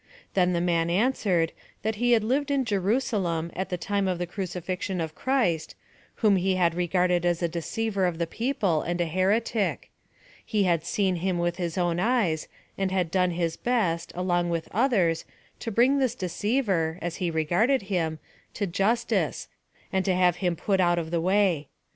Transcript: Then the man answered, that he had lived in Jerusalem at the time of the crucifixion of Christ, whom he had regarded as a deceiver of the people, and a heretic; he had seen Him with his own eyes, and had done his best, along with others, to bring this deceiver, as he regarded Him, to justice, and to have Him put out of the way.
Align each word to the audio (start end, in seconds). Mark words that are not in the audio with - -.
Then 0.33 0.53
the 0.53 0.61
man 0.61 0.89
answered, 0.89 1.51
that 1.83 1.97
he 1.97 2.13
had 2.13 2.23
lived 2.23 2.49
in 2.49 2.65
Jerusalem 2.65 3.51
at 3.55 3.69
the 3.69 3.77
time 3.77 4.07
of 4.07 4.17
the 4.17 4.25
crucifixion 4.25 4.99
of 4.99 5.13
Christ, 5.13 5.75
whom 6.25 6.37
he 6.37 6.55
had 6.55 6.73
regarded 6.73 7.23
as 7.23 7.43
a 7.43 7.47
deceiver 7.47 8.05
of 8.07 8.17
the 8.17 8.25
people, 8.25 8.81
and 8.81 8.99
a 8.99 9.05
heretic; 9.05 9.91
he 10.43 10.63
had 10.63 10.83
seen 10.83 11.17
Him 11.17 11.37
with 11.37 11.57
his 11.57 11.77
own 11.77 11.99
eyes, 11.99 12.47
and 12.79 12.89
had 12.91 13.11
done 13.11 13.29
his 13.29 13.55
best, 13.55 14.11
along 14.15 14.49
with 14.49 14.69
others, 14.71 15.23
to 15.59 15.69
bring 15.71 15.99
this 15.99 16.15
deceiver, 16.15 16.97
as 16.99 17.17
he 17.17 17.29
regarded 17.29 17.83
Him, 17.83 18.17
to 18.55 18.65
justice, 18.65 19.49
and 19.93 20.03
to 20.03 20.15
have 20.15 20.37
Him 20.37 20.55
put 20.55 20.79
out 20.79 20.97
of 20.97 21.11
the 21.11 21.21
way. 21.21 21.67